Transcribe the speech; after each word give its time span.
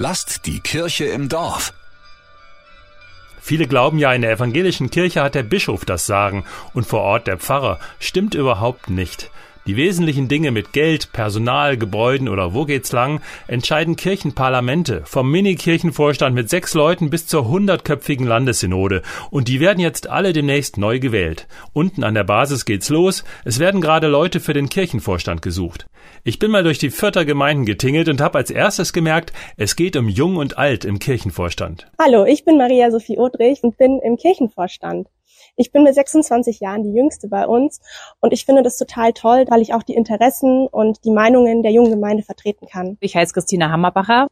Lasst 0.00 0.46
die 0.46 0.60
Kirche 0.60 1.06
im 1.06 1.28
Dorf. 1.28 1.74
Viele 3.40 3.66
glauben 3.66 3.98
ja, 3.98 4.12
in 4.12 4.22
der 4.22 4.30
evangelischen 4.30 4.90
Kirche 4.90 5.22
hat 5.22 5.34
der 5.34 5.42
Bischof 5.42 5.84
das 5.84 6.06
Sagen 6.06 6.44
und 6.72 6.86
vor 6.86 7.00
Ort 7.00 7.26
der 7.26 7.36
Pfarrer. 7.36 7.80
Stimmt 7.98 8.36
überhaupt 8.36 8.90
nicht. 8.90 9.28
Die 9.68 9.76
wesentlichen 9.76 10.28
Dinge 10.28 10.50
mit 10.50 10.72
Geld, 10.72 11.12
Personal, 11.12 11.76
Gebäuden 11.76 12.30
oder 12.30 12.54
wo 12.54 12.64
geht's 12.64 12.90
lang 12.92 13.20
entscheiden 13.48 13.96
Kirchenparlamente, 13.96 15.02
vom 15.04 15.30
Mini-Kirchenvorstand 15.30 16.34
mit 16.34 16.48
sechs 16.48 16.72
Leuten 16.72 17.10
bis 17.10 17.26
zur 17.26 17.46
hundertköpfigen 17.48 18.26
Landessynode. 18.26 19.02
Und 19.30 19.48
die 19.48 19.60
werden 19.60 19.80
jetzt 19.80 20.08
alle 20.08 20.32
demnächst 20.32 20.78
neu 20.78 20.98
gewählt. 21.00 21.46
Unten 21.74 22.02
an 22.02 22.14
der 22.14 22.24
Basis 22.24 22.64
geht's 22.64 22.88
los. 22.88 23.24
Es 23.44 23.58
werden 23.58 23.82
gerade 23.82 24.06
Leute 24.06 24.40
für 24.40 24.54
den 24.54 24.70
Kirchenvorstand 24.70 25.42
gesucht. 25.42 25.84
Ich 26.24 26.38
bin 26.38 26.50
mal 26.50 26.62
durch 26.62 26.78
die 26.78 26.88
Vierter 26.88 27.26
Gemeinden 27.26 27.66
getingelt 27.66 28.08
und 28.08 28.22
habe 28.22 28.38
als 28.38 28.50
erstes 28.50 28.94
gemerkt, 28.94 29.34
es 29.58 29.76
geht 29.76 29.96
um 29.96 30.08
Jung 30.08 30.36
und 30.36 30.56
Alt 30.56 30.86
im 30.86 30.98
Kirchenvorstand. 30.98 31.90
Hallo, 31.98 32.24
ich 32.24 32.46
bin 32.46 32.56
Maria 32.56 32.90
Sophie 32.90 33.18
Odrich 33.18 33.62
und 33.62 33.76
bin 33.76 34.00
im 34.02 34.16
Kirchenvorstand. 34.16 35.08
Ich 35.56 35.72
bin 35.72 35.82
mit 35.82 35.94
26 35.94 36.60
Jahren 36.60 36.84
die 36.84 36.92
jüngste 36.92 37.28
bei 37.28 37.46
uns 37.46 37.80
und 38.20 38.32
ich 38.32 38.44
finde 38.44 38.62
das 38.62 38.78
total 38.78 39.12
toll, 39.12 39.44
weil 39.48 39.60
ich 39.60 39.74
auch 39.74 39.82
die 39.82 39.94
Interessen 39.94 40.68
und 40.68 41.04
die 41.04 41.10
Meinungen 41.10 41.62
der 41.62 41.72
jungen 41.72 41.90
Gemeinde 41.90 42.22
vertreten 42.22 42.66
kann. 42.70 42.96
Ich 43.00 43.16
heiße 43.16 43.32
Christina 43.32 43.70
Hammerbacher. 43.70 44.28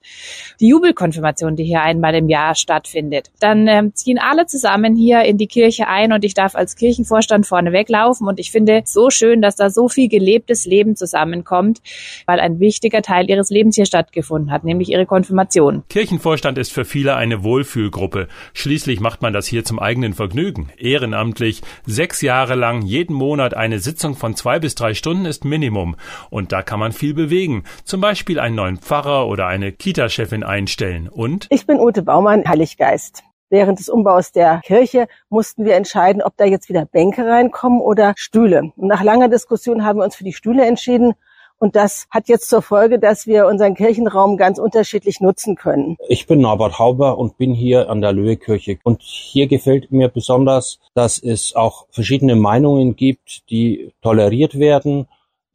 Die 0.60 0.68
Jubelkonfirmation, 0.68 1.56
die 1.56 1.64
hier 1.64 1.82
einmal 1.82 2.14
im 2.14 2.28
Jahr 2.28 2.54
stattfindet. 2.54 3.32
Dann 3.40 3.66
äh, 3.66 3.90
ziehen 3.92 4.18
alle 4.18 4.46
zusammen 4.46 4.94
hier 4.94 5.22
in 5.22 5.36
die 5.36 5.48
Kirche 5.48 5.88
ein 5.88 6.12
und 6.12 6.24
ich 6.24 6.34
darf 6.34 6.54
als 6.54 6.76
Kirchenvorstand 6.76 7.46
vorne 7.46 7.72
weglaufen 7.72 8.28
und 8.28 8.38
ich 8.38 8.50
finde 8.50 8.82
so 8.84 9.10
schön, 9.10 9.42
dass 9.42 9.56
da 9.56 9.70
so 9.70 9.88
viel 9.88 10.08
gelebtes 10.08 10.64
Leben 10.64 10.96
zusammenkommt, 10.96 11.80
weil 12.26 12.40
ein 12.40 12.60
wichtiger 12.60 13.02
Teil 13.02 13.28
ihres 13.28 13.50
Lebens 13.50 13.76
hier 13.76 13.86
stattgefunden 13.86 14.50
hat, 14.50 14.64
nämlich 14.64 14.90
ihre 14.90 15.06
Konfirmation. 15.06 15.84
Kirchenvorstand 15.88 16.58
ist 16.58 16.72
für 16.72 16.84
viele 16.84 17.16
eine 17.16 17.42
Wohlfühlgruppe. 17.42 18.28
Schließlich 18.54 19.00
macht 19.00 19.22
man 19.22 19.32
das 19.32 19.46
hier 19.46 19.64
zum 19.64 19.78
eigenen 19.78 20.14
Vergnügen. 20.14 20.70
Ehren 20.86 21.06
ehrenamtlich. 21.16 21.62
Sechs 21.86 22.20
Jahre 22.20 22.54
lang 22.54 22.82
jeden 22.82 23.14
Monat 23.14 23.54
eine 23.54 23.78
Sitzung 23.78 24.14
von 24.14 24.34
zwei 24.34 24.58
bis 24.58 24.74
drei 24.74 24.94
Stunden 24.94 25.24
ist 25.24 25.44
Minimum. 25.44 25.96
Und 26.30 26.52
da 26.52 26.62
kann 26.62 26.80
man 26.80 26.92
viel 26.92 27.14
bewegen. 27.14 27.64
Zum 27.84 28.00
Beispiel 28.00 28.38
einen 28.38 28.56
neuen 28.56 28.78
Pfarrer 28.78 29.26
oder 29.26 29.46
eine 29.46 29.72
Kita-Chefin 29.72 30.42
einstellen. 30.42 31.08
Und? 31.08 31.46
Ich 31.50 31.66
bin 31.66 31.78
Ute 31.78 32.02
Baumann, 32.02 32.44
Heiliggeist. 32.46 33.22
Während 33.48 33.78
des 33.78 33.88
Umbaus 33.88 34.32
der 34.32 34.60
Kirche 34.64 35.06
mussten 35.28 35.64
wir 35.64 35.76
entscheiden, 35.76 36.20
ob 36.20 36.36
da 36.36 36.44
jetzt 36.44 36.68
wieder 36.68 36.84
Bänke 36.84 37.24
reinkommen 37.24 37.80
oder 37.80 38.12
Stühle. 38.16 38.72
Und 38.76 38.88
nach 38.88 39.04
langer 39.04 39.28
Diskussion 39.28 39.84
haben 39.84 40.00
wir 40.00 40.04
uns 40.04 40.16
für 40.16 40.24
die 40.24 40.32
Stühle 40.32 40.66
entschieden 40.66 41.14
und 41.58 41.76
das 41.76 42.06
hat 42.10 42.28
jetzt 42.28 42.48
zur 42.48 42.62
Folge, 42.62 42.98
dass 42.98 43.26
wir 43.26 43.46
unseren 43.46 43.74
Kirchenraum 43.74 44.36
ganz 44.36 44.58
unterschiedlich 44.58 45.20
nutzen 45.20 45.56
können. 45.56 45.96
Ich 46.08 46.26
bin 46.26 46.40
Norbert 46.40 46.78
Hauber 46.78 47.18
und 47.18 47.38
bin 47.38 47.54
hier 47.54 47.88
an 47.88 48.00
der 48.00 48.12
Löhekirche. 48.12 48.78
Und 48.82 49.02
hier 49.02 49.46
gefällt 49.46 49.90
mir 49.90 50.08
besonders, 50.08 50.78
dass 50.94 51.18
es 51.18 51.54
auch 51.56 51.86
verschiedene 51.90 52.36
Meinungen 52.36 52.96
gibt, 52.96 53.48
die 53.50 53.92
toleriert 54.02 54.58
werden 54.58 55.06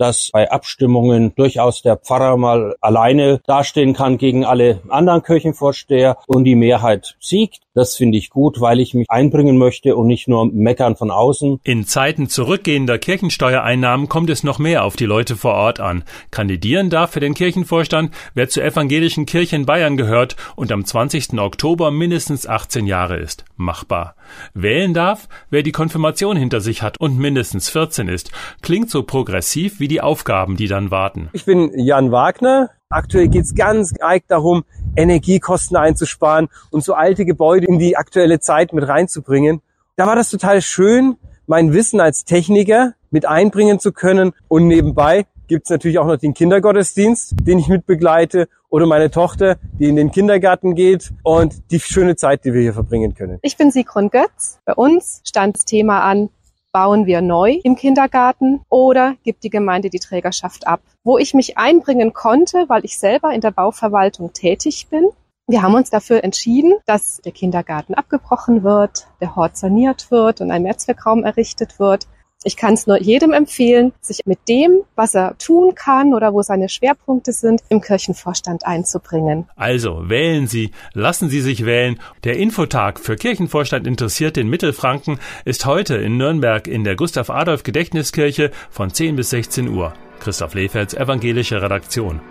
dass 0.01 0.31
bei 0.33 0.49
Abstimmungen 0.49 1.35
durchaus 1.35 1.83
der 1.83 1.95
Pfarrer 1.95 2.35
mal 2.35 2.75
alleine 2.81 3.39
dastehen 3.45 3.93
kann 3.93 4.17
gegen 4.17 4.45
alle 4.45 4.81
anderen 4.89 5.21
Kirchenvorsteher 5.21 6.17
und 6.25 6.43
die 6.45 6.55
Mehrheit 6.55 7.15
siegt. 7.19 7.59
Das 7.73 7.95
finde 7.95 8.17
ich 8.17 8.29
gut, 8.29 8.59
weil 8.59 8.81
ich 8.81 8.93
mich 8.93 9.09
einbringen 9.09 9.57
möchte 9.57 9.95
und 9.95 10.07
nicht 10.07 10.27
nur 10.27 10.51
meckern 10.51 10.97
von 10.97 11.09
außen. 11.09 11.59
In 11.63 11.85
Zeiten 11.85 12.27
zurückgehender 12.27 12.99
Kirchensteuereinnahmen 12.99 14.09
kommt 14.09 14.29
es 14.29 14.43
noch 14.43 14.59
mehr 14.59 14.83
auf 14.83 14.97
die 14.97 15.05
Leute 15.05 15.37
vor 15.37 15.53
Ort 15.53 15.79
an. 15.79 16.03
Kandidieren 16.31 16.89
darf 16.89 17.11
für 17.11 17.21
den 17.21 17.33
Kirchenvorstand, 17.33 18.13
wer 18.33 18.49
zur 18.49 18.65
evangelischen 18.65 19.25
Kirche 19.25 19.55
in 19.55 19.65
Bayern 19.65 19.95
gehört 19.95 20.35
und 20.57 20.73
am 20.73 20.83
20. 20.83 21.39
Oktober 21.39 21.91
mindestens 21.91 22.45
18 22.45 22.87
Jahre 22.87 23.17
ist. 23.17 23.45
Machbar. 23.55 24.15
Wählen 24.53 24.93
darf, 24.93 25.29
wer 25.49 25.63
die 25.63 25.71
Konfirmation 25.71 26.35
hinter 26.35 26.59
sich 26.59 26.81
hat 26.81 26.99
und 26.99 27.17
mindestens 27.17 27.69
14 27.69 28.09
ist. 28.09 28.31
Klingt 28.61 28.89
so 28.89 29.03
progressiv 29.03 29.79
wie 29.79 29.87
die 29.87 30.01
Aufgaben, 30.01 30.57
die 30.57 30.67
dann 30.67 30.91
warten. 30.91 31.29
Ich 31.31 31.45
bin 31.45 31.71
Jan 31.73 32.11
Wagner. 32.11 32.69
Aktuell 32.91 33.29
geht 33.29 33.45
es 33.45 33.55
ganz 33.55 33.93
arg 33.99 34.23
darum, 34.27 34.63
Energiekosten 34.95 35.77
einzusparen 35.77 36.49
und 36.69 36.83
so 36.83 36.93
alte 36.93 37.25
Gebäude 37.25 37.65
in 37.67 37.79
die 37.79 37.95
aktuelle 37.95 38.39
Zeit 38.39 38.73
mit 38.73 38.87
reinzubringen. 38.87 39.61
Da 39.95 40.05
war 40.07 40.15
das 40.15 40.29
total 40.29 40.61
schön, 40.61 41.15
mein 41.47 41.73
Wissen 41.73 41.99
als 41.99 42.25
Techniker 42.25 42.93
mit 43.09 43.25
einbringen 43.25 43.79
zu 43.79 43.91
können. 43.91 44.33
Und 44.47 44.67
nebenbei 44.67 45.25
gibt's 45.47 45.69
natürlich 45.69 45.99
auch 45.99 46.05
noch 46.05 46.17
den 46.17 46.33
Kindergottesdienst, 46.33 47.35
den 47.41 47.59
ich 47.59 47.67
mitbegleite, 47.67 48.47
oder 48.69 48.85
meine 48.85 49.11
Tochter, 49.11 49.57
die 49.77 49.89
in 49.89 49.97
den 49.97 50.11
Kindergarten 50.11 50.75
geht 50.75 51.11
und 51.23 51.71
die 51.71 51.79
schöne 51.79 52.15
Zeit, 52.15 52.45
die 52.45 52.53
wir 52.53 52.61
hier 52.61 52.73
verbringen 52.73 53.13
können. 53.13 53.37
Ich 53.41 53.57
bin 53.57 53.69
Sigrun 53.69 54.09
Götz. 54.09 54.59
Bei 54.65 54.73
uns 54.73 55.21
stand 55.25 55.57
das 55.57 55.65
Thema 55.65 56.03
an, 56.03 56.29
bauen 56.71 57.05
wir 57.05 57.21
neu 57.21 57.59
im 57.63 57.75
Kindergarten 57.75 58.61
oder 58.69 59.15
gibt 59.23 59.43
die 59.43 59.49
Gemeinde 59.49 59.89
die 59.89 59.99
Trägerschaft 59.99 60.67
ab? 60.67 60.81
Wo 61.03 61.17
ich 61.17 61.33
mich 61.33 61.57
einbringen 61.57 62.13
konnte, 62.13 62.65
weil 62.67 62.85
ich 62.85 62.97
selber 62.97 63.33
in 63.33 63.41
der 63.41 63.51
Bauverwaltung 63.51 64.33
tätig 64.33 64.87
bin. 64.89 65.09
Wir 65.47 65.63
haben 65.63 65.75
uns 65.75 65.89
dafür 65.89 66.23
entschieden, 66.23 66.75
dass 66.85 67.17
der 67.21 67.33
Kindergarten 67.33 67.93
abgebrochen 67.93 68.63
wird, 68.63 69.07
der 69.19 69.35
Hort 69.35 69.57
saniert 69.57 70.09
wird 70.11 70.39
und 70.39 70.51
ein 70.51 70.63
Mehrzweckraum 70.63 71.23
errichtet 71.23 71.79
wird. 71.79 72.07
Ich 72.43 72.57
kann 72.57 72.73
es 72.73 72.87
nur 72.87 72.99
jedem 72.99 73.33
empfehlen, 73.33 73.93
sich 74.01 74.21
mit 74.25 74.39
dem, 74.49 74.81
was 74.95 75.13
er 75.13 75.37
tun 75.37 75.75
kann 75.75 76.15
oder 76.15 76.33
wo 76.33 76.41
seine 76.41 76.69
Schwerpunkte 76.69 77.33
sind, 77.33 77.61
im 77.69 77.81
Kirchenvorstand 77.81 78.65
einzubringen. 78.65 79.47
Also 79.55 80.09
wählen 80.09 80.47
Sie, 80.47 80.71
lassen 80.93 81.29
Sie 81.29 81.41
sich 81.41 81.65
wählen. 81.65 81.99
Der 82.23 82.37
Infotag 82.37 82.99
für 82.99 83.15
Kirchenvorstand 83.15 83.85
Interessierte 83.85 84.41
in 84.41 84.49
Mittelfranken 84.49 85.19
ist 85.45 85.67
heute 85.67 85.97
in 85.97 86.17
Nürnberg 86.17 86.67
in 86.67 86.83
der 86.83 86.95
Gustav 86.95 87.29
Adolf 87.29 87.61
Gedächtniskirche 87.61 88.49
von 88.71 88.91
10 88.91 89.17
bis 89.17 89.29
16 89.29 89.67
Uhr. 89.67 89.93
Christoph 90.19 90.55
Lefelds 90.55 90.95
evangelische 90.95 91.61
Redaktion. 91.61 92.21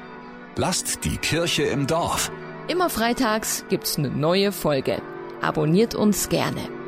Lasst 0.56 1.04
die 1.04 1.18
Kirche 1.18 1.62
im 1.62 1.86
Dorf. 1.86 2.32
Immer 2.66 2.90
freitags 2.90 3.64
gibt's 3.68 3.96
eine 3.96 4.10
neue 4.10 4.50
Folge. 4.50 5.00
Abonniert 5.40 5.94
uns 5.94 6.28
gerne. 6.28 6.79